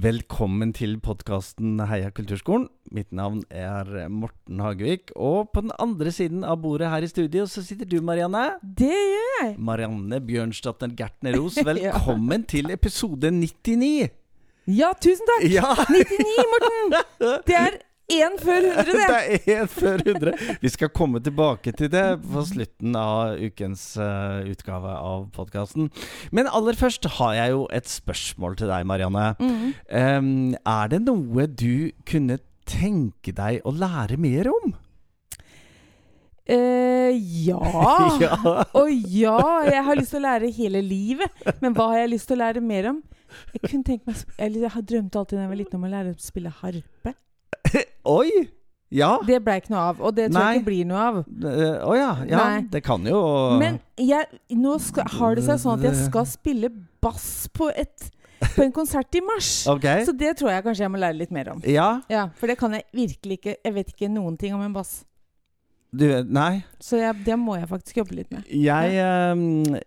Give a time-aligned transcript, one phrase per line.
[0.00, 2.70] Velkommen til podkasten Heia kulturskolen.
[2.94, 5.10] Mitt navn er Morten Hagevik.
[5.12, 8.46] Og på den andre siden av bordet her i studio så sitter du, Marianne.
[8.62, 9.50] Det gjør jeg.
[9.60, 14.08] Marianne Bjørnstadter Gertner Ros, velkommen til episode 99.
[14.72, 15.44] Ja, tusen takk.
[15.52, 16.98] Ja, 99, Morten.
[17.50, 17.76] Det er
[18.10, 19.06] én før 100, det.
[19.46, 20.58] det er en før 100.
[20.62, 25.90] Vi skal komme tilbake til det på slutten av ukens uh, utgave av podkasten.
[26.34, 29.32] Men aller først har jeg jo et spørsmål til deg, Marianne.
[29.40, 29.74] Mhm.
[29.90, 34.74] Um, er det noe du kunne tenke deg å lære mer om?
[36.50, 37.60] Uh, ja.
[38.24, 38.36] ja.
[38.74, 39.38] Og ja,
[39.70, 41.42] jeg har lyst til å lære hele livet.
[41.62, 43.02] Men hva har jeg lyst til å lære mer om?
[43.54, 45.92] Jeg kunne tenke meg Jeg, jeg har drømt alltid da jeg var liten om å
[45.92, 47.14] lære å spille harpe.
[48.18, 48.30] Oi!
[48.90, 49.16] Ja.
[49.22, 50.00] Det ble ikke noe av.
[50.02, 50.46] Og det tror Nei.
[50.50, 51.18] jeg ikke blir noe av.
[51.22, 52.12] Eh, oh, ja.
[52.26, 52.46] ja.
[52.72, 53.20] Det kan jo
[53.60, 54.26] Men jeg,
[54.58, 58.08] nå skal, har det seg sånn at jeg skal spille bass på, et,
[58.42, 59.52] på en konsert i mars.
[59.76, 60.02] Okay.
[60.08, 61.62] Så det tror jeg kanskje jeg må lære litt mer om.
[61.62, 62.00] Ja.
[62.10, 63.56] Ja, For det kan jeg virkelig ikke.
[63.62, 65.04] Jeg vet ikke noen ting om en bass.
[65.90, 66.62] Du, nei.
[66.78, 68.46] Så jeg, det må jeg faktisk jobbe litt med.
[68.46, 69.34] Jeg, ja.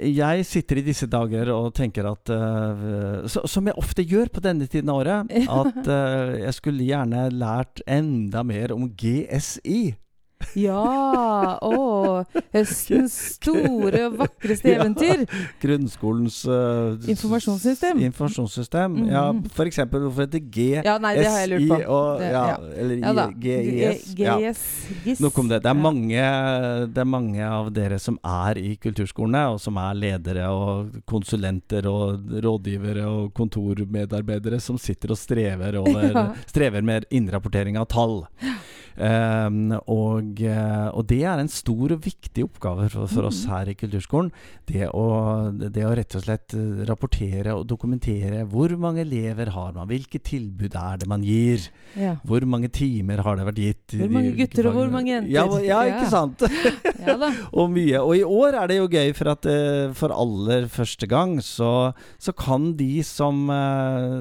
[0.03, 4.43] jeg sitter i disse dager og tenker at uh, så, Som jeg ofte gjør på
[4.43, 5.31] denne tiden av året,
[5.61, 9.93] at uh, jeg skulle gjerne lært enda mer om GSI.
[10.55, 11.57] Ja!
[11.61, 12.25] Å!
[12.53, 14.81] Høstens store og vakreste Ja.
[14.83, 15.23] eventyr.
[15.61, 17.99] Grunnskolens uh, Informasjonssystem.
[18.09, 18.97] Informasjonssystem.
[18.99, 19.09] Mhm.
[19.11, 19.23] Ja,
[19.55, 21.79] for eksempel hvorfor heter GSI Ja, nei, det har jeg lurt på.
[21.89, 22.57] og Det- ja, ja.
[22.77, 23.27] Eller Ja.
[23.39, 24.13] GIS.
[24.17, 24.37] Ja.
[24.39, 25.19] GIS.
[25.19, 25.61] Nok om det.
[25.63, 26.23] Det er, mange,
[26.93, 31.85] det er mange av dere som er i kulturskolene, og som er ledere og konsulenter
[31.89, 36.33] og rådgivere og kontormedarbeidere, som sitter og strever, over, Ja.
[36.47, 38.27] strever med innrapportering av tall.
[38.97, 43.49] Um, og, eh, og det er en stor og viktig oppgave for, for oss Mhm.
[43.53, 44.31] her i kulturskolen.
[44.69, 49.71] Det å, det å rett og slett eh, rapportere og dokumentere hvor mange elever har
[49.73, 51.65] man, hvilke tilbud er det man gir.
[51.97, 52.15] Ja.
[52.23, 53.95] Hvor mange timer har det vært gitt?
[53.97, 55.31] Hvor mange gutter og hvor mange jenter?
[55.33, 55.97] Ja, ja Ja.
[55.97, 56.45] ikke sant?
[57.07, 57.17] ja
[57.59, 57.99] og mye.
[58.03, 61.93] Og i år er det jo gøy, for at eh, for aller første gang så,
[62.21, 63.47] så kan de som,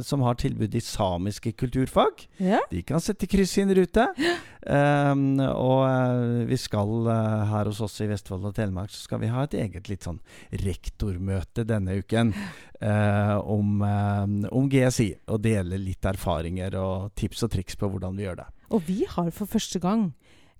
[0.02, 2.58] som har tilbud i samiske kulturfag, Ja.
[2.70, 4.08] de kan sette kryss i en rute.
[4.62, 9.18] Um, og eh, vi skal eh, her hos oss i Vestfold og Telemark så skal
[9.18, 10.20] vi ha et eget litt sånn
[10.62, 12.30] rektormøte denne uken
[12.90, 15.08] eh, om, om GSI.
[15.34, 18.48] Og dele litt erfaringer og tips og triks på hvordan vi gjør det.
[18.72, 20.12] Og vi har for første gang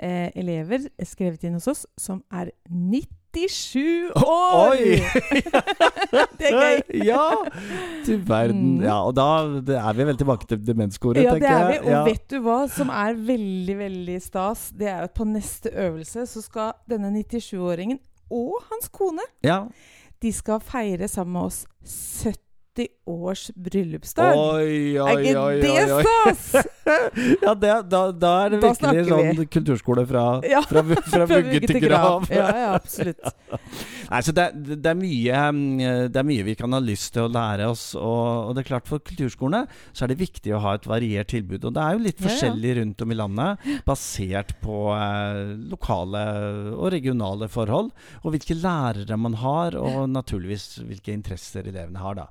[0.03, 2.51] eh, elever skrevet inn hos oss som er
[3.33, 4.73] 97 år!
[4.73, 4.99] Oi!
[6.39, 7.01] det er gøy.
[7.07, 7.25] ja!
[8.07, 8.77] Du verden.
[8.77, 8.85] Mm.
[8.85, 9.27] Ja, og da
[9.79, 11.79] er vi vel tilbake til demenskoret, Ja, det er vi.
[11.87, 12.03] Og Ja.
[12.09, 14.69] vet du hva som er veldig, veldig stas?
[14.77, 17.99] Det er at på neste øvelse så skal denne 97-åringen
[18.33, 19.63] og hans kone ja.
[20.23, 21.65] De skal feire sammen med oss
[22.25, 22.37] 70
[23.07, 24.37] års bryllupsdag.
[24.39, 26.05] Oi, oi, er ikke oi, det oi, oi.
[26.07, 26.69] stas?
[27.45, 29.33] ja, det, da, da er det Da virkelig snakker vi.
[29.35, 32.29] sånn kulturskole fra, Ja, fra, fra vugge til grav.
[32.33, 33.21] Ja, ja, absolutt.
[34.09, 35.67] Nei, så det, det, er mye, mm,
[36.15, 37.85] det er mye vi kan ha lyst til å lære oss.
[37.99, 41.33] Og, og det er klart For kulturskolene så er det viktig å ha et variert
[41.33, 41.67] tilbud.
[41.69, 46.25] Og det er jo litt forskjellig rundt om i landet, basert på eh, lokale
[46.77, 47.93] og regionale forhold.
[48.23, 52.23] Og hvilke lærere man har, og naturligvis hvilke interesser elevene har.
[52.23, 52.29] da.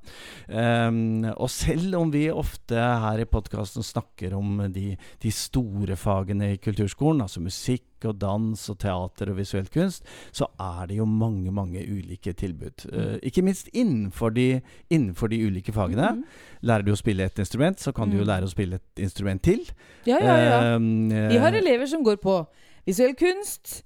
[0.51, 6.53] Um, og selv om vi ofte her i podkasten snakker om de, de store fagene
[6.53, 11.05] i kulturskolen, altså musikk og dans og teater og visuell kunst, så er det jo
[11.05, 12.87] mange mange ulike tilbud.
[12.91, 16.09] Uh, ikke minst innenfor de, innenfor de ulike fagene.
[16.17, 16.23] Mm.
[16.65, 18.27] Lærer du å spille et instrument, så kan du jo Mm.
[18.31, 19.61] lære å spille et instrument til.
[20.05, 20.75] Ja, ja, ja.
[20.75, 22.39] Um, Vi har elever som går på
[22.85, 23.83] visuell kunst,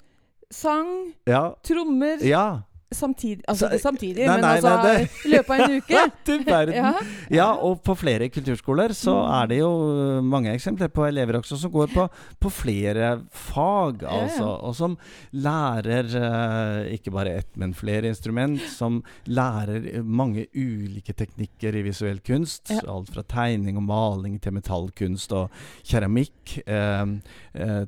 [0.51, 2.61] sang, ja, trommer ja.
[2.94, 6.01] Samtidig, altså ikke samtidig, Nei, men altså nei, det- i løpet av en uke.
[6.25, 6.75] til verden.
[6.75, 6.91] Ja.
[7.34, 9.32] Ja, og på flere kulturskoler så Mm.
[9.41, 12.05] er det jo uh, mange eksempler på elever også som går på,
[12.40, 14.46] på flere fag, altså.
[14.64, 14.97] Og som
[15.34, 18.61] lærer uh, ikke bare ett, men flere instrument.
[18.61, 22.70] Som lærer mange ulike teknikker i visuell kunst.
[22.70, 22.79] Ja.
[22.88, 25.49] Alt fra tegning og maling til metallkunst og
[25.84, 26.31] keramikk.
[26.67, 27.05] eh,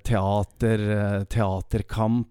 [0.03, 2.27] teater, teaterkamp,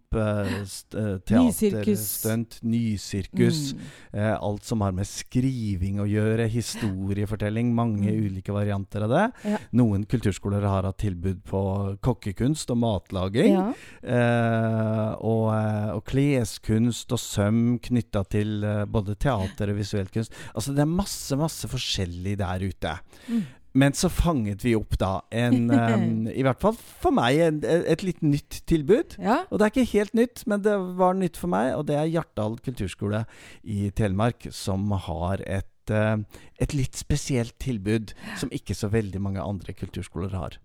[1.26, 3.72] teaterstunt, nysirkus.
[3.74, 3.80] Mm.
[4.12, 8.26] Eh, alt som har med skriving å gjøre, historiefortelling, mange Mm.
[8.26, 9.24] ulike varianter av det.
[9.50, 9.58] Ja.
[9.72, 11.62] Noen kulturskoler har hatt tilbud på
[12.02, 13.52] kokkekunst og matlaging.
[13.54, 13.72] Ja.
[14.02, 20.32] Eh, og, eh, og kleskunst og søm knytta til eh, både teater og visuell kunst.
[20.54, 22.98] Altså det er masse, masse forskjellig der ute.
[23.28, 23.44] Mm.
[23.76, 28.04] Men så fanget vi opp da en um, I hvert fall for meg en, et
[28.06, 29.18] litt nytt tilbud.
[29.20, 29.42] ja.
[29.50, 32.10] Og det er ikke helt nytt, men det var nytt for meg, og det er
[32.10, 33.24] Hjartdal kulturskole
[33.62, 36.16] i Telemark som har et eh,
[36.58, 40.56] et litt spesielt tilbud som ikke så veldig mange andre kulturskoler har.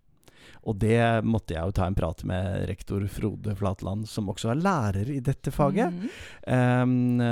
[0.68, 4.62] Og det måtte jeg jo ta en prat med rektor Frode Flatland, som også er
[4.62, 5.94] lærer i dette faget.
[5.94, 6.08] Mm.
[6.46, 7.24] Um,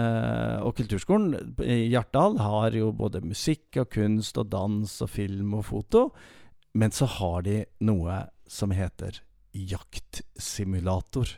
[0.66, 5.68] og kulturskolen i Hjartdal har jo både musikk og kunst og dans og film og
[5.70, 6.10] foto.
[6.74, 9.22] Men så har de noe som heter
[9.54, 11.38] jaktsimulator.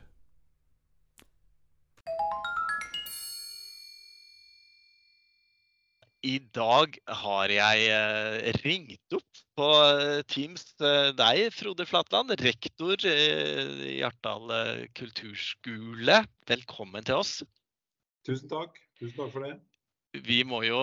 [6.21, 13.01] I dag har jeg eh, ringt opp på eh, Teams eh, deg, Frode Flatland, rektor
[13.09, 14.53] i Hjartdal
[14.97, 16.19] kulturskole.
[16.51, 17.39] Velkommen til oss.
[18.27, 18.77] Tusen takk.
[19.01, 19.55] Tusen takk for det.
[20.27, 20.77] Vi må jo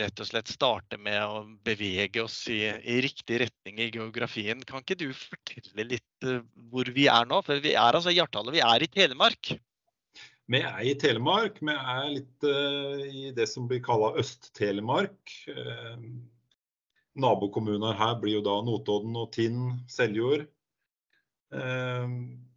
[0.00, 4.62] rett og slett starte med å bevege oss i, i riktig retning i geografien.
[4.64, 6.28] Kan ikke du fortelle litt
[6.70, 7.42] hvor vi er nå?
[7.44, 9.52] For vi er altså i Hjartdal, og vi er i Telemark.
[10.48, 11.58] Vi er i Telemark.
[11.60, 15.34] Vi er litt uh, i det som blir kalla Øst-Telemark.
[15.52, 16.06] Uh,
[17.20, 20.46] nabokommuner her blir jo da Notodden og Tinn, Seljord.
[21.52, 22.08] Uh,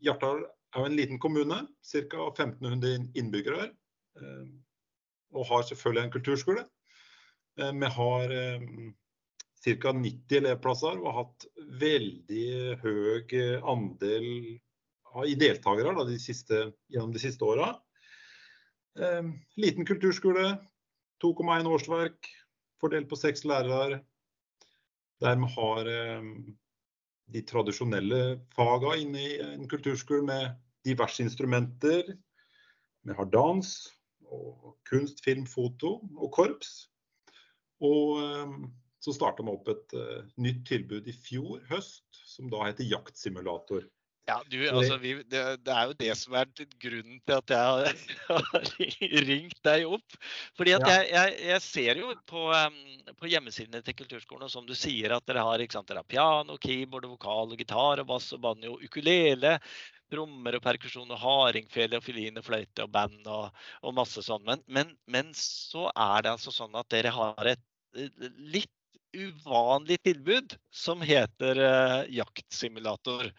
[0.07, 2.29] Hjartdal er jo en liten kommune, ca.
[2.31, 3.67] 1500 innbyggere.
[4.15, 4.47] Uh,
[5.35, 6.63] og har selvfølgelig en kulturskole.
[7.55, 8.31] vi har
[9.63, 9.91] ca.
[9.91, 11.45] 90 elevplasser og har hatt
[11.79, 12.47] veldig
[12.83, 13.35] høy
[13.71, 14.27] andel
[15.27, 17.73] i deltakere da, de siste, gjennom de siste åra.
[18.99, 19.27] Eh,
[19.59, 20.55] liten kulturskole,
[21.23, 22.31] 2,1 årsverk,
[22.81, 24.01] fordelt på seks lærere.
[25.21, 26.27] Dermed har eh,
[27.31, 28.21] de tradisjonelle
[28.55, 32.15] fagene inne i en kulturskole med diverse instrumenter.
[33.05, 33.73] Vi har dans,
[34.31, 36.87] og kunst, film, foto og korps.
[37.81, 38.55] Og eh,
[39.01, 43.87] så starta vi opp et uh, nytt tilbud i fjor høst, som da heter jaktsimulator.
[44.29, 47.93] Ja, du, altså, vi, det, det, er jo det som er grunnen til at jeg
[48.29, 48.67] har
[49.27, 50.17] ringt deg opp.
[50.57, 50.91] Fordi at ja.
[50.93, 55.15] jeg, jeg, jeg, ser jo på, um, på, hjemmesidene til kulturskolen, og som du sier,
[55.15, 58.77] at dere har, sant, dere har piano, keyboard, vokal, og gitar, og bass, og banjo,
[58.85, 59.57] ukulele,
[60.11, 64.45] trommer og perkusjon, og hardingfele, og fiolin, og fløyte, og band, og, og masse sånn.
[64.47, 67.67] Men, men, men, så er det altså sånn at dere har et
[68.37, 68.71] litt
[69.11, 73.31] uvanlig tilbud som heter uh, jaktsimulator.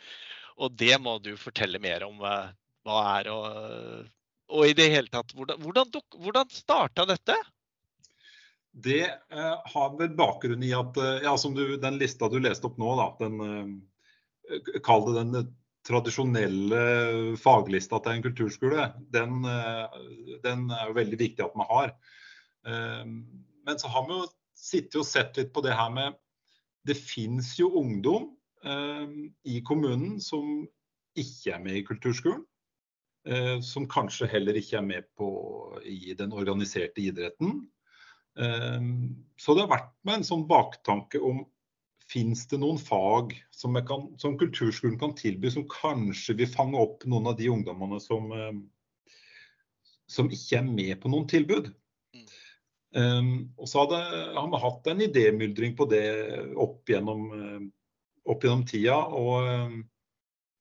[0.61, 2.51] Og det må du fortelle mer om uh,
[2.87, 4.05] hva er og,
[4.53, 7.37] og i det hele tatt Hvordan, hvordan, hvordan starta dette?
[8.73, 12.79] Det eh, har vel bakgrunn i at ja, som du, den lista du leste opp
[12.81, 13.83] nå, da, den
[14.85, 15.53] Kall det den
[15.87, 16.81] tradisjonelle
[17.41, 18.87] faglista til en kulturskole.
[19.15, 19.45] Den,
[20.43, 21.93] den er jo veldig viktig at man har.
[22.65, 24.27] Men så har vi jo
[24.63, 26.19] sittet og sett litt på det her med
[26.87, 30.63] Det fins jo ungdom eh, i kommunen som
[31.19, 32.45] ikke er med i kulturskolen.
[33.23, 35.29] Eh, som kanskje heller ikke er med på
[35.87, 37.61] i den organiserte idretten.
[38.35, 38.87] Eh,
[39.39, 41.45] så det har vært med en sånn baktanke om
[42.13, 47.07] Fins det noen fag som, kan, som, kulturskolen kan tilby, som kanskje vil fange opp
[47.09, 49.15] noen av de ungdommene som, eh,
[50.11, 51.71] som ikke er med på noen tilbud?
[52.93, 54.03] Um, og så hadde,
[54.37, 56.05] har vi hatt en idémyldring på det
[56.61, 57.23] opp gjennom,
[58.29, 58.99] opp gjennom tida.
[59.17, 59.79] Og um,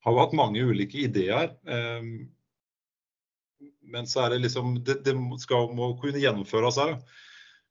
[0.02, 1.54] har jo hatt mange ulike ideer.
[1.66, 2.32] Um,
[3.92, 5.14] men så er det liksom Det, det
[5.44, 6.98] skal, må kunne gjennomføres òg.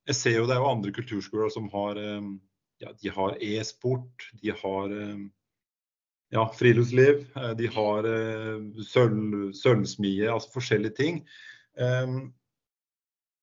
[0.09, 1.99] Jeg ser jo det er jo andre kulturskoler som har
[2.80, 4.94] ja, de har e-sport, de har
[6.32, 8.09] ja, friluftsliv, eh, de har
[8.88, 11.20] sølv, sølvsmie, altså forskjellige ting.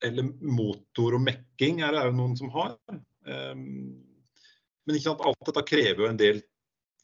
[0.03, 2.75] Eller motor og mekking er det jo noen som har.
[4.87, 6.41] Um, men ikke sant, alt dette krever jo en del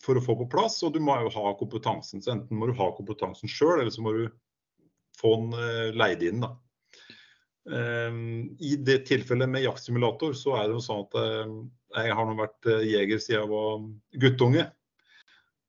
[0.03, 2.21] for å få på plass, og du må jo ha kompetansen.
[2.23, 4.27] Så enten må du ha kompetansen sjøl, eller så må du
[5.19, 6.43] få den uh, leid inn.
[6.43, 6.53] da.
[7.63, 11.53] Um, I det tilfellet med jaktsimulator, så er det jo sånn at uh,
[11.99, 13.85] jeg har nå vært uh, jeger siden jeg var
[14.25, 14.65] guttunge.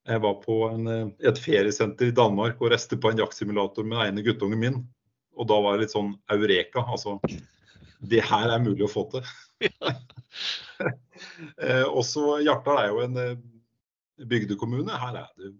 [0.04, 0.88] Jeg var på en,
[1.25, 4.83] et feriesenter i Danmark og reiste på en jaktsimulator med den ene guttungen min.
[5.38, 6.83] Og da var det litt sånn eureka.
[6.85, 7.16] Altså
[8.04, 9.25] det her er mulig å få til.
[11.64, 13.37] eh, også Hjartdal er jo en eh,
[14.31, 14.99] bygdekommune.
[15.00, 15.54] Her er det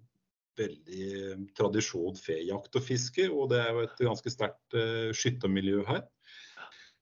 [0.59, 5.83] veldig tradisjon tradisjon fejakt og fiske, og det er jo et ganske sterkt eh, skyttermiljø
[5.89, 6.05] her.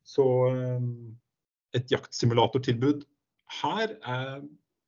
[0.05, 0.89] Så eh,
[1.79, 3.05] et jaktsimulatortilbud
[3.63, 4.41] her er,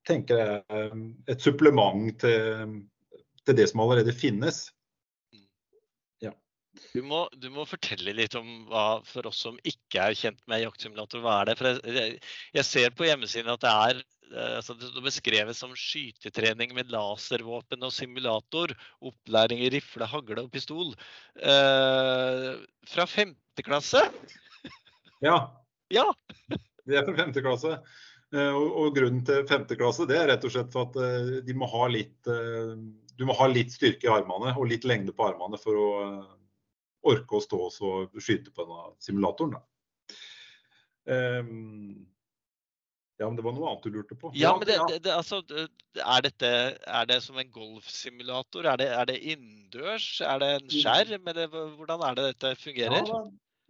[0.09, 0.95] tenker jeg, er
[1.33, 2.79] et supplement til,
[3.45, 4.67] til det som allerede finnes.
[6.95, 10.65] Du må, du må, fortelle litt om hva, for oss som ikke er kjent med
[10.65, 11.57] jaktsimulator, hva er det?
[11.59, 12.19] For jeg,
[12.57, 16.91] jeg ser på hjemmesiden at det er eh, altså det beskreves beskrevet som skytetrening med
[16.95, 18.75] laservåpen og simulator.
[19.07, 20.95] Opplæring i rifle, hagle og pistol.
[21.39, 22.51] Eh,
[22.91, 24.03] fra femte klasse?
[25.23, 25.39] Ja.
[25.95, 26.09] ja.
[26.85, 27.79] Det er fra femte klasse.
[28.35, 31.37] Eh, og, og, grunnen til femte klasse det er rett og slett for at uh,
[31.47, 32.33] de må ha litt
[33.15, 35.91] Du må ha litt styrke i armene og litt lengde på armene for å
[37.05, 39.57] orke å stå og skyte på denne simulatoren.
[41.05, 42.07] Um,
[43.21, 44.33] ja, men det var noe annet du lurte på.
[44.35, 46.51] Ja, men det, det, det, altså, er, dette,
[46.83, 48.67] er det som en golfsimulator?
[48.73, 50.09] Er det, er det innendørs?
[50.27, 51.31] Er det en skjerm?
[51.31, 53.07] Eller hvordan er det dette fungerer?
[53.07, 53.21] Ja,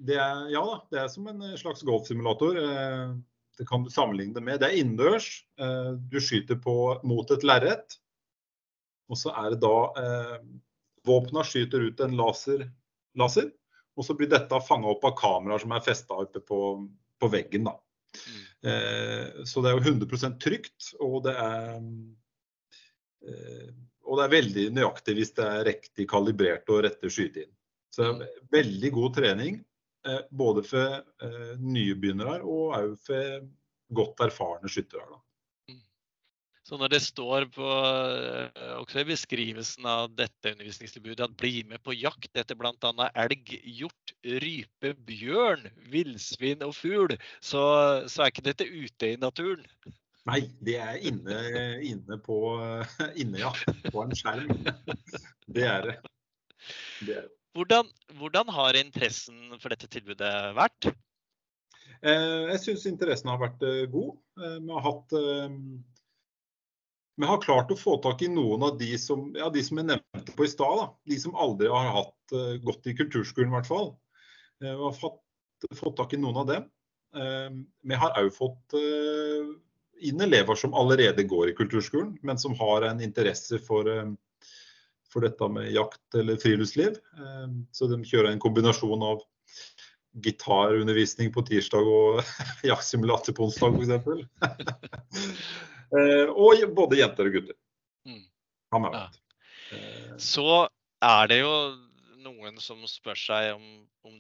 [0.09, 2.57] det er, ja da, det er som en slags golfsimulator.
[2.63, 3.13] Eh,
[3.61, 4.63] det kan du sammenligne det med.
[4.63, 5.29] Det er innendørs.
[5.61, 7.99] Eh, du skyter på, mot et lerret.
[9.13, 10.39] Og så er det da eh,
[11.05, 12.65] Våpna skyter ut en laser,
[13.19, 13.53] laser
[13.95, 16.61] og så blir dette fanga opp av kameraer som er festa oppe på,
[17.21, 17.69] på veggen.
[17.71, 18.39] Mm.
[18.71, 21.77] Eh, så det er jo 100 trygt, og det er
[23.29, 23.69] eh,
[24.05, 27.55] og det er veldig nøyaktig hvis det er riktig kalibrert og rette skyte inn.
[27.95, 28.49] Så det er mm.
[28.59, 29.61] veldig god trening.
[30.05, 33.47] Eh, både for eh, nybegynnere og òg for
[33.95, 35.23] godt erfarne skyttere.
[36.65, 41.83] Så når det står på, eh, også i beskrivelsen av dette undervisningstilbudet at bli med
[41.85, 43.11] på jakt etter bl.a.
[43.21, 47.67] elg, hjort, rype, bjørn, villsvin og fugl, så,
[48.09, 49.69] så, er ikke dette ute i naturen?
[50.25, 51.37] Nei, det er inne,
[51.85, 52.41] inne på
[53.21, 53.53] inne, ja,
[53.93, 54.49] på en skjerm.
[55.45, 56.01] Det er det.
[57.05, 57.31] det, er det.
[57.55, 60.95] Hvordan, hvordan, har interessen for dette tilbudet vært?
[62.01, 64.17] Eh, jeg syns interessen har vært eh, god.
[64.41, 65.13] Vi, har hatt,
[67.17, 69.89] vi har klart å få tak i noen av de som, ja, de som jeg
[69.91, 70.97] nevnte på i stad.
[71.07, 73.93] De som aldri har hatt, gått i kulturskolen, i hvert fall.
[74.63, 75.21] Vi har fått,
[75.79, 76.67] fått tak i noen av dem.
[77.87, 78.75] Vi har òg fått
[80.05, 83.87] inn elever som allerede går i kulturskolen, men som har en interesse for
[85.15, 86.99] for dette med jakt eller friluftsliv.
[87.19, 89.23] Eh, så de kjører en kombinasjon av
[90.25, 92.21] gitarundervisning på tirsdag og
[92.71, 94.19] jaktsimulator på onsdag f.eks.
[95.95, 97.59] Eh, og både jenter og gutter.
[98.09, 98.25] Mm.
[98.75, 99.05] Ja.
[99.75, 100.15] Eh.
[100.21, 100.49] Så
[101.05, 101.55] er det jo
[102.25, 103.67] noen som spør seg om,
[104.09, 104.17] om,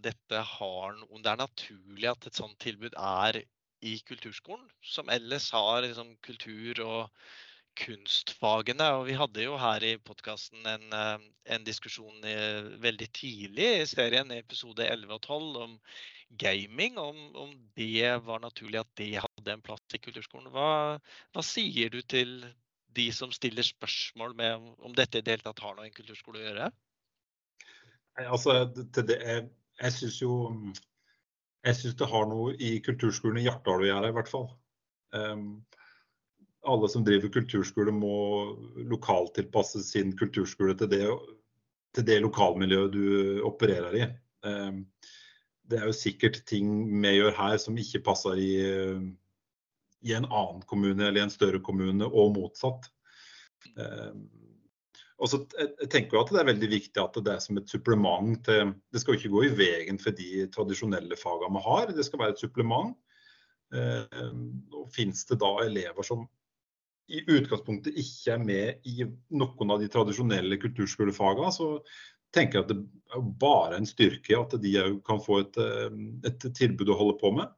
[0.59, 3.43] har, om det er naturlig at et sånt tilbud er
[3.85, 7.27] i kulturskolen, som ellers har liksom, kultur og
[7.79, 8.87] kunstfagene.
[8.99, 11.27] Og vi hadde jo her i podkasten en, eh,
[11.57, 12.37] en, diskusjon i,
[12.85, 15.79] veldig tidlig i serien, i episode 11 og 12, om
[16.45, 16.99] gaming.
[16.99, 19.11] Om, om, det var naturlig at det
[19.45, 20.49] hadde en plass i kulturskolen.
[20.55, 21.01] Hva,
[21.35, 22.41] hva sier du til
[22.95, 25.93] de som stiller spørsmål med om, om dette i det hele tatt har noe i
[25.93, 26.71] en kulturskole å gjøre?
[28.25, 29.47] Altså, det, det, jeg
[29.83, 30.35] jeg syns jo
[31.65, 34.51] jeg synes det har noe i kulturskolen i Hjartdal å gjøre, i hvert fall.
[35.17, 35.65] Um,
[36.69, 38.17] alle som driver kulturskole må
[38.93, 41.07] lokaltilpasse sin kulturskole til det,
[41.97, 44.09] til det lokalmiljøet du opererer i.
[44.45, 44.85] Um,
[45.65, 46.69] det er jo sikkert ting
[47.01, 48.53] vi gjør her som ikke passer i,
[50.05, 52.91] i en annen kommune eller i en større kommune, og motsatt.
[53.81, 54.27] Ehm,
[55.23, 58.35] og så tenker jeg at Det er veldig viktig at det er som et supplement
[58.45, 62.05] til Det skal jo ikke gå i veien for de tradisjonelle fagene vi har, det
[62.05, 62.97] skal være et supplement.
[63.75, 66.27] Ehm, og Fins det da elever som
[67.13, 69.05] i utgangspunktet ikke er med i
[69.37, 71.67] noen av de tradisjonelle kulturskolefagene, så
[72.35, 72.79] tenker jeg at det
[73.15, 74.73] er bare en styrke at de
[75.07, 75.99] kan få et, eh,
[76.31, 77.53] et, tilbud å holde på med.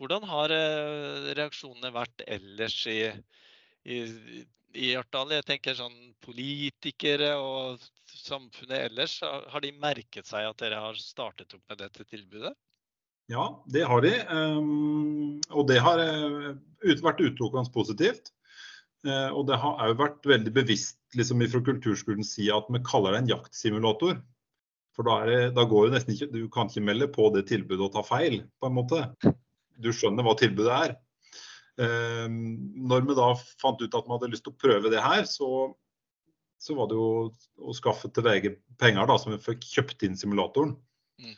[0.00, 2.98] Hvordan har eh, reaksjonene vært ellers i,
[3.86, 4.00] i,
[4.74, 5.36] i Hjartdal?
[5.36, 7.82] Jeg tenker sånn Politikere og
[8.14, 12.54] samfunnet ellers, har de merket seg at dere har startet opp med dette tilbudet?
[13.32, 14.12] Ja, det har de.
[14.28, 16.52] Um, og det har uh,
[17.04, 18.32] vært utelukkende positivt.
[19.04, 23.16] Uh, og det har òg vært veldig bevisst liksom, fra kulturskolens side at vi kaller
[23.16, 24.20] det en jaktsimulator.
[24.94, 27.88] For da, det, da, går det nesten ikke Du kan ikke melde på det tilbudet
[27.88, 29.00] og ta feil, på en måte.
[29.82, 30.96] Du skjønner hva tilbudet er.
[31.74, 32.34] Um,
[32.86, 35.48] når vi da fant ut at vi hadde lyst til å prøve det her, så,
[36.62, 37.08] så var det jo
[37.58, 40.76] å skaffe til VG penger, da, så vi fikk kjøpt inn simulatoren.
[41.18, 41.34] Mm.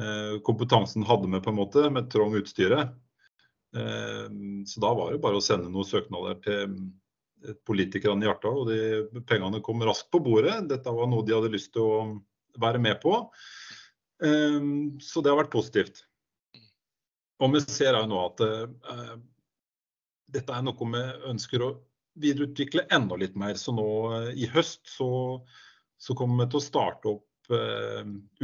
[0.00, 2.94] Eh, kompetansen hadde vi på en måte, med trang utstyret.
[3.76, 4.28] Eh,
[4.66, 8.72] så da var det bare å sende noen søknader til eh, politikerne i Hjartdal, og
[8.72, 10.62] de pengene kom raskt på bordet.
[10.72, 12.00] Dette var noe de hadde lyst til å
[12.62, 13.18] være med på.
[14.24, 16.04] Så det har vært positivt.
[17.42, 18.42] Og vi ser òg nå at
[20.34, 21.72] dette er noe vi ønsker å
[22.22, 23.58] videreutvikle enda litt mer.
[23.58, 23.86] Så nå
[24.38, 25.08] i høst så,
[25.98, 27.54] så kommer vi til å starte opp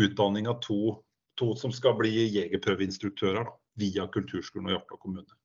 [0.00, 0.98] utdanning av to
[1.40, 5.38] to som skal bli jegerprøveinstruktører da, via kulturskolen og Hjartdal kommune.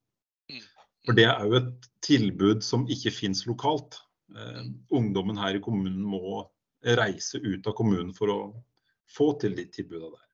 [0.52, 0.66] Mm.
[1.06, 4.00] For Det er jo et tilbud som ikke finnes lokalt.
[4.36, 4.66] Uh,
[4.98, 6.42] ungdommen her i kommunen må
[6.98, 8.40] reise ut av kommunen for å
[9.10, 10.32] få til de tilbudene der.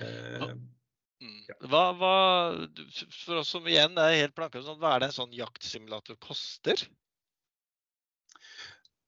[0.00, 0.64] Mm.
[1.24, 1.40] Mm.
[1.70, 2.16] Hva, hva,
[3.24, 6.82] for oss som igjen er helt blanke, sånn, hva er det en sånn jaktsimulator koster?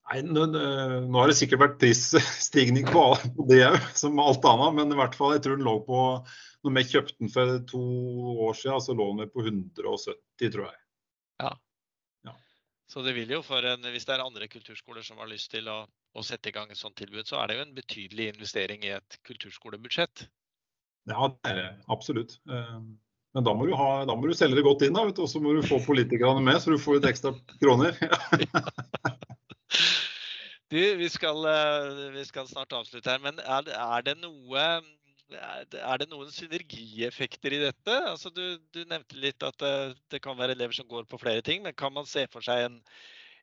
[0.06, 3.02] Nei, nå, nå, har det sikkert vært prisstigning på
[3.50, 4.76] det òg, som alt annet.
[4.78, 6.02] Men i hvert fall, jeg tror den lå på
[6.66, 7.82] Når vi kjøpte den for to
[8.46, 10.16] år siden, så lå den på 170,
[10.54, 10.78] tror jeg.
[11.42, 11.52] Ja.
[12.26, 12.36] ja.
[12.90, 15.68] Så det vil jo for en, hvis det er andre kulturskoler som har lyst til
[15.70, 18.86] å, å sette i gang et sånt tilbud, så er det jo en betydelig investering
[18.86, 20.26] i et kulturskolebudsjett.
[21.06, 22.38] Ja, det er det absolutt.
[22.50, 22.78] Eh,
[23.36, 25.62] men da må ha, da må du selge det godt inn, og så må du
[25.66, 27.98] få politikerne med, så du får litt ekstra kroner.
[30.72, 34.62] du, vi skal, eh, vi skal, snart avslutte her, men er, er, det noe
[35.26, 37.94] er det noen synergieffekter i dette?
[38.12, 41.20] Altså, du, du nevnte litt at det, eh, det, kan være elever som går på
[41.20, 42.80] flere ting, men kan man se for seg en,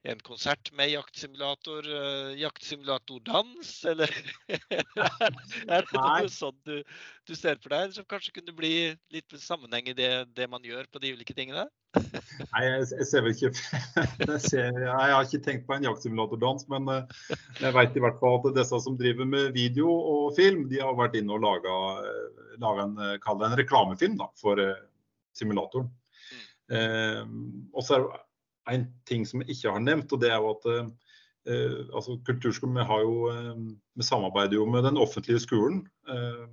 [0.03, 4.11] en konsert med jaktsimulator, uh, jaktsimulator-dans, eller
[4.51, 6.81] er det noe sånt du,
[7.27, 8.73] du, ser for deg, som kanskje kunne bli
[9.15, 11.69] litt sammenheng i det, det man gjør på de ulike tingene?
[11.95, 13.53] Nei, jeg, jeg, ser vel ikke
[14.33, 18.19] jeg, ser, jeg, har ikke tenkt på en jaktsimulator-dans, men uh, jeg vet i hvert
[18.19, 21.79] fall at disse som driver med video og film, de har vært inne og laga,
[22.59, 24.59] laga en, en reklamefilm da, for
[25.33, 25.87] simulatoren.
[26.73, 27.73] Mm.
[27.75, 28.19] og så er det
[28.71, 32.77] en ting som jeg ikke har nevnt, og det er jo at eh, altså Kulturskolen
[32.79, 33.63] vi, jo, eh,
[33.99, 36.45] vi samarbeider jo med den offentlige skolen eh,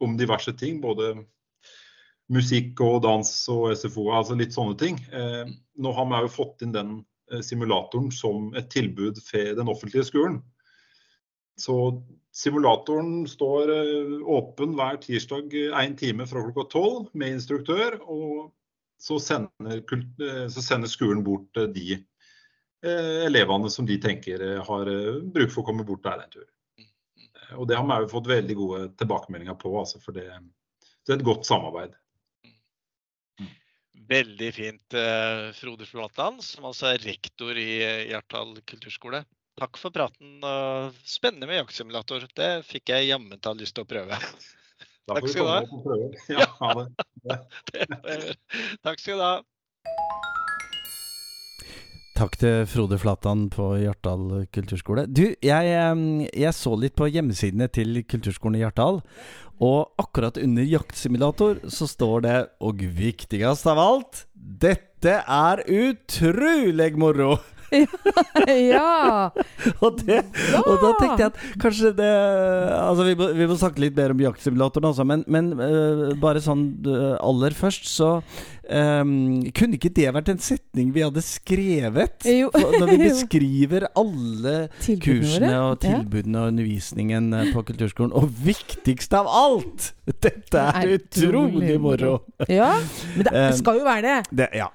[0.00, 0.80] om diverse ting.
[0.82, 1.12] Både
[2.30, 5.00] musikk og dans og SFO, altså litt sånne ting.
[5.12, 5.50] Eh,
[5.82, 6.94] nå har vi jo fått inn den
[7.32, 10.40] eh, simulatoren som et tilbud for den offentlige skolen.
[11.60, 11.76] Så
[12.32, 17.98] simulatoren står eh, åpen hver tirsdag én time fra klokka tolv med instruktør.
[18.06, 18.54] og
[19.00, 19.76] så sender,
[20.22, 24.90] eh, så sender skolen bort eh, de eh, elevene som de tenker har
[25.32, 26.48] bruk for å komme bort der en tur.
[27.56, 31.18] Og Det har vi jo fått veldig gode tilbakemeldinger på, altså for det, det er
[31.18, 31.96] et godt samarbeid.
[34.10, 34.96] Veldig fint,
[35.54, 39.24] Frode Flatland, som altså er rektor i Hjartdal kulturskole.
[39.58, 40.38] Takk for praten.
[41.02, 42.26] Spennende med jaktsimulator.
[42.34, 44.18] Det fikk jeg jammen ta lyst til å prøve.
[45.10, 45.60] Takk skal du ha.
[46.40, 46.86] Ja, ha det.
[48.84, 49.34] Takk skal du ha.
[52.20, 55.06] Takk til Frode Flatan på Hjartdal kulturskole.
[55.08, 55.68] Du, jeg,
[56.36, 59.00] jeg, så litt på hjemmesidene til kulturskolen i Hjartdal.
[59.60, 67.34] Og akkurat under jaktsimulator så står det Og viktigst av alt Dette er utrolig moro!
[67.70, 69.30] Ja!
[69.84, 70.20] og, det,
[70.58, 74.14] og, da tenkte jeg at kanskje det Altså, vi må, vi må snakke litt mer
[74.14, 78.10] om jaktsimulatoren også, men, men uh, bare sånn uh, aller først, så
[78.70, 79.12] um,
[79.56, 82.26] Kunne ikke det vært en setning vi hadde skrevet?
[82.26, 84.56] når vi beskriver alle
[85.02, 88.12] kursene og tilbudene og undervisningen eh, på kulturskolen.
[88.16, 89.92] Og viktigst av alt!
[90.10, 92.20] Dette er, er utrolig moro!
[92.50, 92.74] ja,
[93.16, 94.18] men det skal jo være det.
[94.42, 94.70] det ja.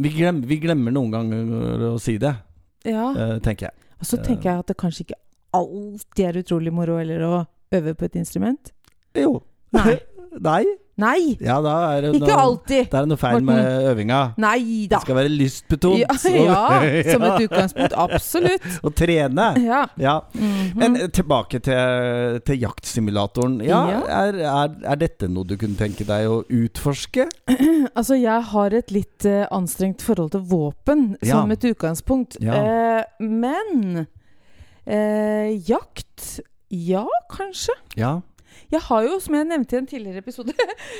[0.00, 2.32] Vi glemmer, vi glemmer, noen ganger å si det,
[2.88, 3.10] ja.
[3.12, 3.90] uh, tenker jeg.
[4.00, 5.18] Og så tenker jeg at det kanskje ikke
[5.54, 7.34] alltid er utrolig moro heller å
[7.76, 8.72] øve på et instrument.
[9.18, 9.36] Jo.
[9.76, 9.98] Nei.
[10.48, 10.62] Nei.
[11.02, 11.34] Nei!
[11.42, 12.86] Ja, er det ikke noe, alltid.
[12.92, 13.48] Da er det noe feil Morten.
[13.48, 14.20] med øvinga.
[14.42, 14.98] Nei da.
[14.98, 15.98] Det skal være lystbetont.
[16.02, 17.96] Ja, ja, som et utgangspunkt.
[18.04, 18.68] Absolutt.
[18.86, 19.48] Å trene.
[19.62, 19.82] Ja.
[19.98, 20.14] ja.
[20.34, 20.72] Mm -hmm.
[20.78, 23.60] Men eh, tilbake til, til jaktsimulatoren.
[23.60, 24.00] Ja, ja.
[24.06, 27.28] Er, er, er, dette noe du kunne tenke deg å utforske?
[27.98, 32.38] altså, jeg har et litt uh, anstrengt forhold til våpen som et utgangspunkt.
[32.42, 34.06] Uh, men
[34.86, 37.74] uh, jakt Ja, kanskje.
[37.96, 38.22] Ja
[38.72, 40.54] jeg har jo, som jeg nevnte i en tidligere episode,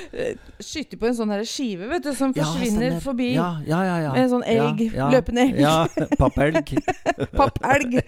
[0.70, 3.30] skyter på en sånn her skive vet du, som forsvinner ja, forbi.
[3.36, 4.12] Ja, ja, ja, ja.
[4.20, 4.84] En sånn elg.
[5.14, 5.62] Løpende elg.
[5.62, 5.76] Ja,
[6.20, 6.74] Pappelg.
[7.38, 7.98] Pappelg.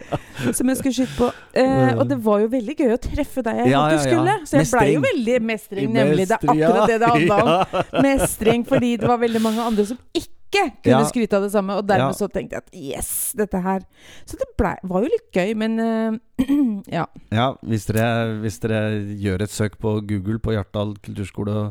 [0.53, 1.31] Som jeg skulle skyte på.
[1.57, 4.39] Eh, og det var jo veldig gøy å treffe deg jeg ja, skulle.
[4.49, 6.29] Så jeg blei jo veldig mestring, nemlig.
[6.31, 7.83] Det er akkurat det det handla om.
[8.05, 11.11] Mestring fordi det var veldig mange andre som ikke ikke kunne ja.
[11.11, 11.79] skryte av det samme.
[11.81, 12.19] Og dermed ja.
[12.19, 13.83] så tenkte jeg at yes, dette her
[14.29, 16.17] Så det ble, var jo litt gøy, men uh,
[16.99, 17.07] ja.
[17.35, 18.07] Ja, hvis dere,
[18.45, 18.81] hvis dere,
[19.21, 21.71] gjør et søk på Google på Hjartdal kulturskole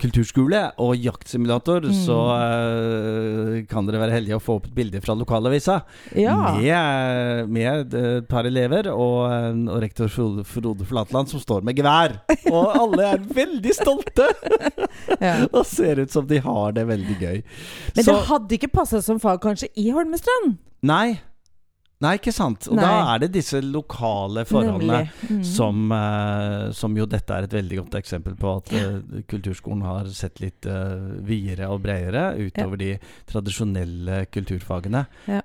[0.00, 1.96] kulturskole og jaktsimulator, mm.
[2.06, 5.80] så uh, kan dere være heldige å få opp et bilde fra lokalavisa
[6.18, 6.36] ja.
[6.58, 12.18] med, med, et par elever og, og rektor Frode, Flatland som står med gevær.
[12.50, 14.28] Og alle er veldig stolte!
[15.26, 15.36] ja.
[15.46, 17.40] og ser ut som de har det veldig gøy.
[17.96, 20.58] Men så, det hadde ikke passa som fag kanskje i Holmestrand?
[20.86, 21.20] Nei.
[22.00, 22.64] Nei, ikke sant.
[22.72, 22.84] Og Nei.
[22.86, 25.40] da er det disse lokale forholdene mm.
[25.44, 30.08] som, uh, som, jo dette er et veldig godt eksempel på at uh, kulturskolen har
[30.16, 32.96] sett litt uh, videre og bredere utover ja.
[32.96, 35.04] de tradisjonelle kulturfagene.
[35.30, 35.40] Ja.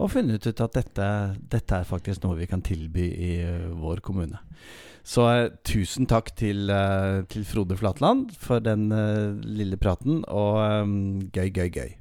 [0.00, 1.08] og funnet ut at dette,
[1.52, 3.32] dette, er faktisk noe vi kan tilby i
[3.76, 4.40] vår kommune.
[5.04, 5.26] Så
[5.68, 6.70] tusen takk til,
[7.28, 8.88] til, Frode Flatland for den
[9.44, 10.96] lille praten, og um,
[11.34, 11.92] gøy, gøy, gøy.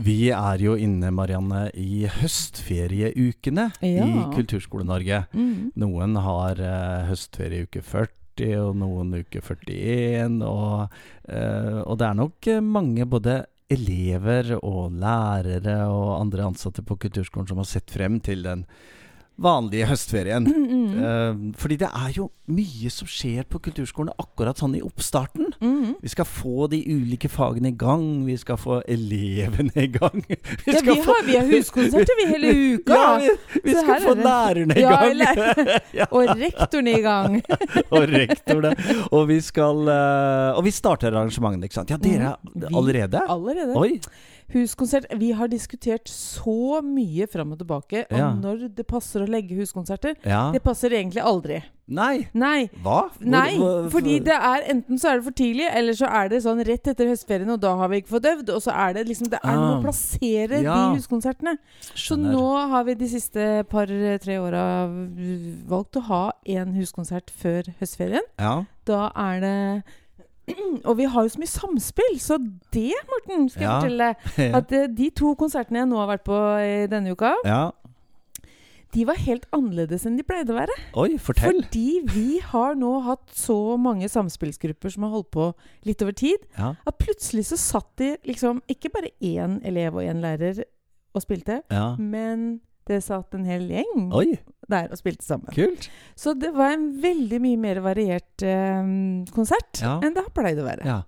[0.00, 4.06] Vi er jo inne, Marianne, i høstferieukene ja.
[4.06, 5.24] i Kulturskole-Norge.
[5.36, 5.70] Mm.
[5.80, 6.62] Noen har
[7.10, 10.40] høstferieuke 40 og noen uke 41.
[10.46, 17.50] Og, og det er nok mange både elever og lærere og andre ansatte på kulturskolen
[17.50, 18.64] som har sett frem til den
[19.40, 20.44] vanlige høstferien.
[20.44, 21.04] Mm, mm.
[21.04, 25.49] Eh, fordi det er jo mye som skjer på kulturskolen akkurat sånn i oppstarten.
[25.60, 25.94] Mm.
[26.00, 28.26] Vi skal få de ulike fagene i gang.
[28.26, 30.24] Vi skal få elevene i gang.
[30.64, 31.10] Vi ja, vi få...
[31.10, 32.94] har, vi har huskonserter vi hele uka.
[32.94, 35.20] Ja, vi, vi skal få lærerne i gang.
[36.00, 37.38] Ja, og rektorene i gang.
[37.90, 38.72] og rektorene.
[39.10, 41.90] Og vi skal uh, Og vi starter arrangementene, ikke sant.
[41.90, 42.68] Ja, dere mm.
[42.74, 43.24] allerede?
[43.28, 43.76] Allerede.
[43.76, 43.98] Oi.
[44.54, 48.30] Huskonsert Vi har diskutert så mye fram og tilbake om ja.
[48.34, 50.16] når det passer å legge huskonserter.
[50.26, 50.48] Ja.
[50.54, 51.60] Det passer egentlig aldri.
[51.90, 52.28] Nei.
[52.38, 52.68] Nei.
[52.84, 53.00] Hva?
[53.16, 53.54] Hvor, Nei,
[53.90, 56.90] fordi det er enten så er det for tidlig, eller så er det sånn rett
[56.92, 58.52] etter høstferien, og da har vi ikke fått øvd.
[58.54, 59.82] Og så er det liksom Det er noe å ah.
[59.82, 60.76] plassere ja.
[60.76, 61.56] de huskonsertene.
[61.90, 62.04] Skjønner.
[62.04, 64.64] Så nå har vi de siste par-tre åra
[65.70, 68.26] valgt å ha én huskonsert før høstferien.
[68.38, 68.60] Ja.
[68.86, 69.56] Da er det
[70.88, 72.38] og vi har jo så mye samspill, så
[72.74, 74.08] det, Morten, skal jeg fortelle.
[74.60, 77.60] At uh, de to konsertene jeg nå har vært på i denne uka, ja.
[78.96, 80.78] de var helt annerledes enn de pleide å være.
[81.02, 81.60] Oi, fortell.
[81.62, 85.50] Fordi vi har nå hatt så mange samspillsgrupper som har holdt på
[85.88, 86.74] litt over tid, ja.
[86.86, 90.64] at plutselig så satt de liksom ikke bare én elev og én lærer
[91.10, 91.62] og spilte,
[91.98, 92.60] men
[92.90, 94.34] det satt en hel gjeng Oi.
[94.70, 95.52] Der og spilte sammen.
[95.54, 95.90] Kult.
[96.18, 98.82] Så det var en veldig mye mer variert eh,
[99.34, 99.98] konsert ja.
[100.00, 100.86] enn det har pleid å være.
[100.88, 101.00] Ja.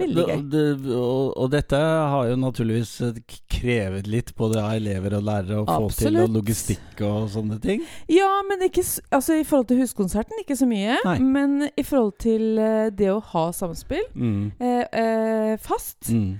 [0.00, 0.36] Veldig gøy.
[0.50, 3.20] Det, det, og, og, dette har jo naturligvis eh,
[3.52, 7.84] krevet litt både av elever og lærere å få til, og logistikk og sånne ting?
[8.10, 10.96] Ja, men ikke, altså, i forhold til huskonserten ikke så mye.
[11.04, 11.16] Nei.
[11.20, 14.44] Men i forhold til uh, det å ha samspill mm.
[14.58, 16.30] eh, eh, fast mm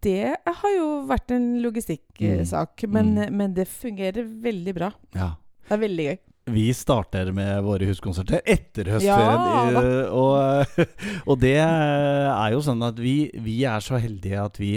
[0.00, 2.86] det har jo vært en logistikksak.
[2.86, 2.92] Mm.
[2.94, 3.36] Men, mm.
[3.36, 4.90] men, det fungerer veldig bra.
[5.16, 5.34] Ja.
[5.70, 6.16] Det er veldig gøy.
[6.50, 9.74] Vi starter med våre huskonserter etter høstferien.
[9.76, 9.82] Ja,
[10.20, 10.80] og,
[11.22, 14.72] og, det er jo sånn at vi, vi, er så heldige at vi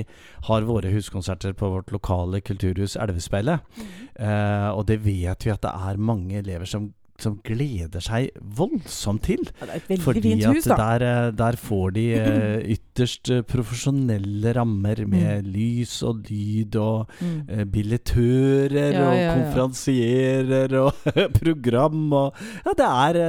[0.49, 3.65] har våre huskonserter på vårt lokale kulturhus Elvespeilet.
[3.79, 3.93] Mm.
[4.19, 6.91] Uh, og det vet vi at det er mange elever som
[7.23, 9.43] som gleder seg voldsomt til.
[9.59, 10.77] Ja, det er et veldig fordi fint hus, da.
[10.79, 15.51] Der, eh, der får de uh, ytterst uh, profesjonelle rammer med mm.
[15.55, 17.39] lys og lyd og mm.
[17.49, 21.09] uh, billettører ja, og ja, konferansierer og
[21.39, 23.19] program og Ja, det er,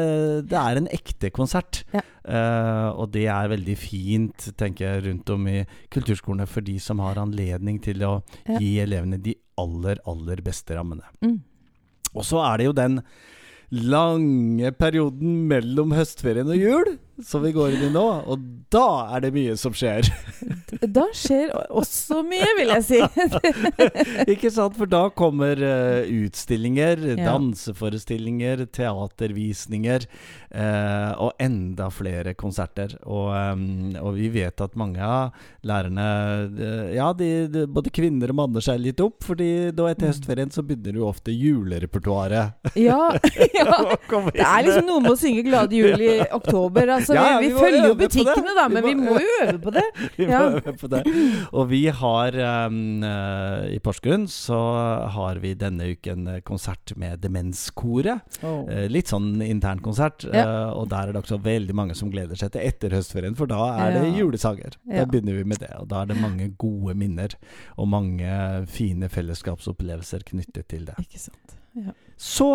[0.48, 1.82] det er en ekte konsert.
[2.24, 5.58] og det er veldig fint, tenker jeg, rundt om i
[5.92, 8.14] kulturskolene for de som har anledning til å
[8.58, 11.04] gi elevene de aller, aller beste rammene.
[11.24, 11.38] Mm.
[12.14, 13.00] Og så er det jo den
[13.74, 18.04] lange perioden mellom høstferien og jul som vi går inn i nå.
[18.26, 18.42] Og
[18.74, 20.08] da er det mye som skjer.
[20.96, 23.00] da skjer også mye, vil jeg si.
[24.34, 24.76] Ikke sant?
[24.78, 27.28] For da kommer uh, utstillinger, ja.
[27.28, 32.96] danseforestillinger, teatervisninger uh, og enda flere konserter.
[33.04, 35.34] Og, um, og, vi vet at mange av
[35.66, 36.08] lærerne
[36.50, 40.12] uh, Ja, de, de, både kvinner og manner seg litt opp, fordi da etter mm.
[40.12, 42.74] høstferien så begynner jo ofte julerepertoaret.
[42.78, 43.00] ja,
[43.60, 43.78] ja.
[44.34, 46.90] Det er liksom noe med å synge 'Glade jul' i oktober.
[46.96, 49.56] Altså Altså, ja, vi, vi, vi følger jo butikkene, da, men vi må jo øve
[49.62, 49.84] på det.
[50.18, 51.02] vi må øve på det.
[51.52, 54.60] Og vi har um, I Porsgrunn så
[55.14, 58.40] har vi denne uken konsert med Demenskoret.
[58.42, 58.64] Oh.
[58.68, 60.26] Uh, litt sånn internkonsert.
[60.32, 60.44] Ja.
[60.44, 63.50] Uh, og der er det også veldig mange som gleder seg til etter høstferien, for
[63.50, 64.78] da er det julesanger.
[64.88, 65.72] Da begynner vi med det.
[65.80, 67.36] Og da er det mange gode minner
[67.76, 68.38] og mange
[68.70, 70.96] fine fellesskapsopplevelser knyttet til det.
[71.02, 71.58] Ikke sant.
[71.74, 71.94] Ja.
[72.20, 72.50] Så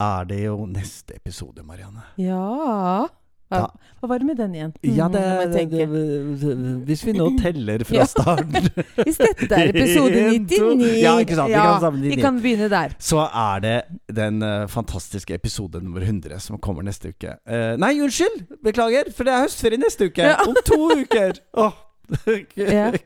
[0.00, 2.02] er det jo neste episode, Marianne.
[2.20, 3.06] Ja.
[3.50, 3.66] Hva,
[3.98, 4.72] hva var det med den igjen?
[4.94, 6.52] Ja, det, det, det,
[6.86, 8.68] Hvis vi nå teller fra starten
[9.02, 11.50] Hvis dette er episode 99 Ja, ikke sant?
[11.50, 12.94] Vi, kan vi kan begynne der.
[13.02, 13.76] Så er det
[14.14, 17.34] den uh, fantastiske episode nummer 100 som kommer neste uke.
[17.48, 18.44] Uh, nei, unnskyld!
[18.64, 20.30] Beklager, for det er høstferie neste uke.
[20.30, 20.38] Ja.
[20.46, 21.40] Om to uker!
[21.58, 21.74] Oh.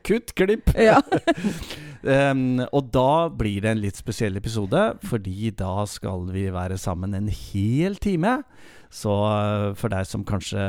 [0.05, 0.71] Kutt, klipp.
[0.77, 1.01] Ja.
[2.05, 7.17] Um, og da blir det en litt spesiell episode, fordi da skal vi være sammen
[7.17, 8.39] en hel time.
[8.95, 10.61] Så eh, for deg som kanskje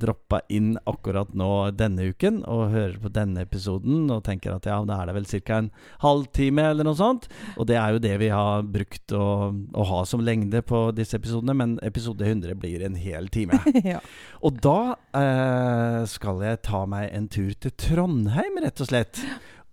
[0.00, 4.80] droppa inn akkurat nå denne uken og hører på denne episoden og tenker at ja,
[4.84, 5.60] da er det vel ca.
[5.62, 5.70] en
[6.02, 10.02] halvtime eller noe sånt, og det er jo det vi har brukt å, å ha
[10.08, 13.62] som lengde på disse episodene, men episode 100 blir en hel time.
[13.94, 14.02] ja.
[14.44, 19.24] Og da eh, skal jeg ta meg en tur til Trondheim, rett og slett.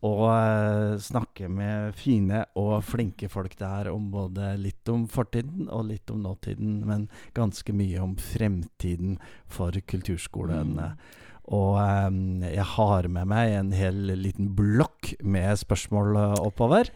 [0.06, 5.90] Og uh, snakke med fine og flinke folk der om både litt om fortiden og
[5.90, 9.18] litt om nåtiden, men ganske mye om fremtiden
[9.52, 10.94] for kulturskolene.
[10.94, 11.18] Mm.
[11.50, 16.94] Og um, jeg har med meg en hel liten blokk med spørsmål oppover.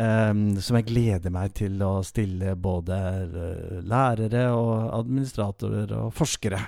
[0.00, 2.96] Um, som jeg gleder meg til å stille både
[3.84, 6.62] lærere og administratorer og forskere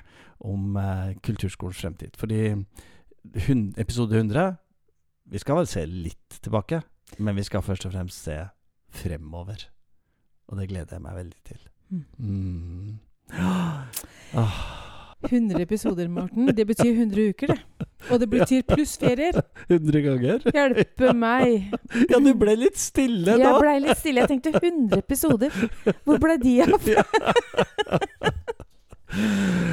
[0.45, 2.19] om uh, kulturskolens fremtid.
[2.21, 2.51] Fordi
[3.81, 4.59] episode 100
[5.31, 6.83] vi skal vel se litt tilbake,
[7.19, 8.39] men vi skal først og fremst se
[8.93, 9.69] fremover.
[10.49, 11.61] Og det gleder jeg meg veldig til.
[11.91, 12.05] Mm.
[12.19, 12.99] Mm.
[14.33, 14.83] Ah.
[15.29, 16.57] 100 episoder, Morten.
[16.57, 17.87] Det betyr 100 uker, det.
[18.11, 19.39] Og det betyr pluss ferier.
[19.69, 20.39] 100 ganger?
[20.55, 21.69] Hjelpe meg.
[22.11, 23.39] Ja, du ble litt stille da.
[23.39, 24.25] Jeg ble litt stille.
[24.25, 25.55] Jeg tenkte 100 episoder.
[26.05, 26.89] Hvor ble de av?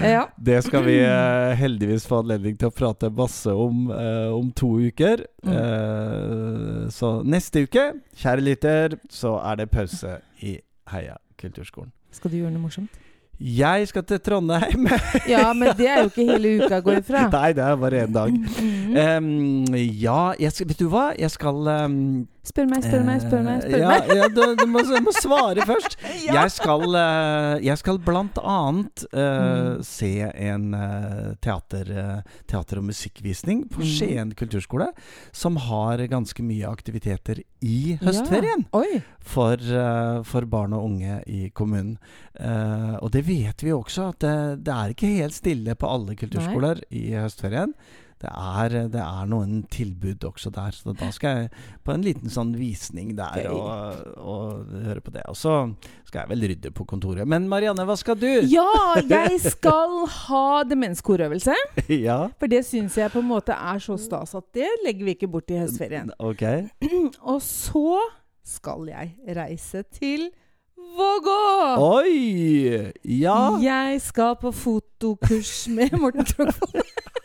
[0.04, 0.24] ja.
[0.38, 4.76] Det skal vi uh, heldigvis få anledning til å prate masse om uh, om to
[4.90, 5.26] uker.
[5.44, 5.54] Mm.
[5.54, 10.58] Uh, så neste uke, kjære lytter, så er det pause i
[10.90, 11.94] Heia kulturskolen.
[12.16, 13.06] Skal du gjøre noe morsomt?
[13.40, 14.88] Jeg skal til Trondheim.
[15.34, 17.22] ja, men det er jo ikke hele uka, går ifra.
[17.32, 18.34] Nei, det er bare én dag.
[19.16, 21.06] Um, ja, skal, vet du hva?
[21.16, 22.02] Jeg skal um,
[22.50, 23.60] Spør meg, spør meg, spør meg.
[23.62, 24.08] Spør ja, meg.
[24.18, 26.00] ja, du, du, må, du, må, svare først.
[26.26, 26.40] ja.
[26.40, 29.84] jeg, skal, uh, jeg skal blant annet uh, mm.
[29.86, 31.92] se en uh, teater,
[32.50, 33.92] teater- og musikkvisning på mm.
[33.92, 34.90] Skien kulturskole,
[35.36, 39.00] som har ganske mye aktiviteter i høstferien ja.
[39.22, 39.62] for,
[40.26, 41.98] for, barn og unge i kommunen.
[43.04, 44.36] og det vet vi også, at det,
[44.66, 47.02] det, er ikke helt stille på alle kulturskoler Nei.
[47.02, 47.76] i høstferien
[48.20, 50.76] det er, det er, noen tilbud også der.
[50.76, 51.52] Så da skal jeg
[51.88, 55.24] på en liten sånn visning der og, og, høre på det.
[55.32, 55.54] Og så
[56.04, 57.24] skal jeg vel rydde på kontoret.
[57.30, 58.28] Men Marianne, hva skal du?
[58.52, 58.68] Ja,
[59.00, 61.56] jeg skal ha demenskorøvelse.
[61.96, 62.20] ja.
[62.42, 65.32] For det syns jeg på en måte er så stas at det legger vi ikke
[65.32, 66.14] bort i høstferien.
[66.30, 66.68] Okay.
[67.32, 67.98] og så
[68.46, 70.28] skal jeg reise til
[71.00, 71.40] Vågå!
[71.80, 72.92] Oi!
[73.04, 73.58] Ja.
[73.62, 76.84] Jeg skal på fotokurs med Morten Trogvold.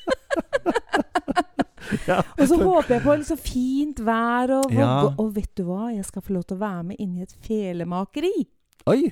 [2.10, 2.20] ja.
[2.38, 4.72] Og så håper jeg på så fint vær og.
[4.74, 4.94] Ja.
[5.18, 5.88] Og vet du hva?
[5.94, 8.34] Jeg skal få lov til å være med inn i et felemakeri.
[8.90, 9.02] Oi!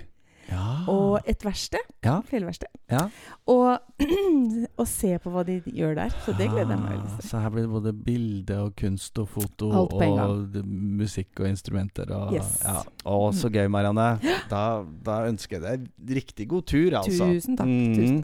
[0.52, 0.68] Ja.
[0.92, 1.82] Og et verksted.
[2.04, 2.18] Ja.
[2.28, 2.68] Fjellverksted.
[2.90, 3.06] Ja.
[3.50, 3.78] Og,
[4.80, 6.14] og, se på hva de gjør der.
[6.26, 7.28] Så det gleder jeg meg veldig til.
[7.30, 12.10] Så her blir det både bilde og kunst og foto og musikk og instrumenter.
[12.16, 12.54] Og, yes.
[12.66, 12.82] ja.
[13.08, 14.10] Å, så gøy, Marianne.
[14.52, 17.28] Da, da, ønsker jeg deg riktig god tur, altså.
[17.30, 17.70] Tusen takk.
[17.70, 17.94] Mm.
[17.96, 18.18] Tusen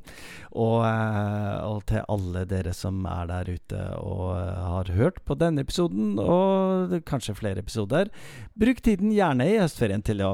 [0.50, 5.38] Og, eh, og, til alle dere som er der ute og eh, har hørt på
[5.40, 8.12] denne episoden, og kanskje flere episoder,
[8.58, 10.32] bruk tiden gjerne i høstferien til å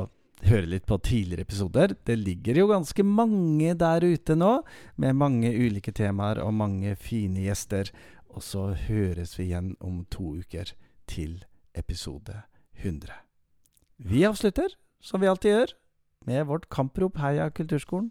[0.49, 1.95] høre litt på tidligere episoder.
[2.05, 4.53] Det ligger jo ganske mange der ute nå,
[5.01, 7.91] med mange ulike temaer og mange fine gjester.
[8.35, 10.75] Og så høres vi igjen om to uker
[11.11, 12.43] til episode
[12.83, 13.13] 100.
[14.05, 15.75] Vi avslutter, som vi alltid gjør,
[16.27, 18.11] med vårt kamprop Heia kulturskolen.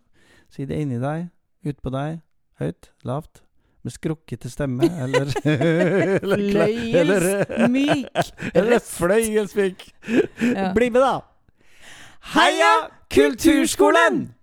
[0.54, 1.28] Si det inni deg,
[1.66, 2.22] utpå deg,
[2.62, 3.42] høyt, lavt.
[3.84, 5.28] Med skrukkete stemme, eller
[6.24, 8.08] Fløyelsmyk.
[8.54, 9.90] Eller fløyelsmyk.
[10.40, 10.70] Ja.
[10.78, 11.33] Bli med, da!
[12.32, 14.36] Heia Kulturskolen!